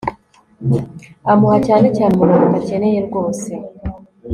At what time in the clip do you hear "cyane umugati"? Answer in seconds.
1.97-2.53